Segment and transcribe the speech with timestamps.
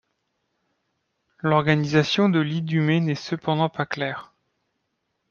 [1.43, 4.33] L'organisation de l'Idumée n'est cependant pas claire.